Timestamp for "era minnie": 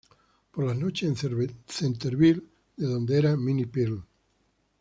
3.19-3.67